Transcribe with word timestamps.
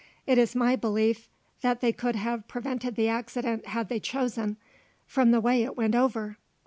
It 0.25 0.39
is 0.39 0.55
my 0.55 0.75
belief 0.75 1.29
that 1.61 1.79
they 1.79 1.91
could 1.93 2.15
have 2.15 2.47
prevented 2.47 2.95
the 2.95 3.07
accident 3.07 3.67
had 3.67 3.87
they 3.87 3.99
chosen, 3.99 4.57
from 5.05 5.29
the 5.29 5.39
way 5.39 5.61
it 5.61 5.77
went 5.77 5.93
over." 5.93 6.39